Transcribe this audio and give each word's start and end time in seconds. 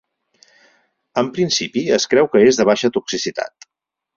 En 1.21 1.29
principi, 1.35 1.83
es 1.99 2.09
creu 2.15 2.31
que 2.37 2.43
és 2.47 2.61
de 2.63 2.67
baixa 2.71 2.93
toxicitat. 2.97 3.73